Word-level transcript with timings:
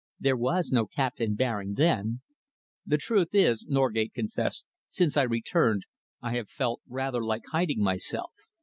There 0.19 0.35
was 0.35 0.71
no 0.71 0.87
Captain 0.87 1.35
Baring 1.35 1.75
then." 1.75 2.21
"The 2.87 2.97
truth 2.97 3.27
is," 3.33 3.67
Norgate 3.69 4.15
confessed, 4.15 4.65
"since 4.89 5.15
I 5.15 5.21
returned, 5.21 5.83
I 6.23 6.33
have 6.37 6.49
felt 6.49 6.81
rather 6.87 7.23
like 7.23 7.43
hiding 7.51 7.83
myself. 7.83 8.33